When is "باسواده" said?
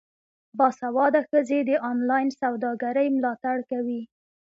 0.57-1.21